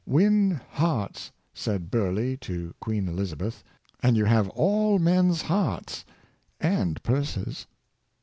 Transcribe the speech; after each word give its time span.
"Win 0.17 0.59
hearts," 0.71 1.31
said 1.53 1.91
Bur 1.91 2.11
leigh 2.11 2.35
to 2.37 2.73
Queen 2.79 3.07
Elizabeth," 3.07 3.63
and 4.01 4.17
you 4.17 4.25
have 4.25 4.49
all 4.49 4.97
men's 4.97 5.43
hearts 5.43 6.05
and 6.59 7.03
purses." 7.03 7.67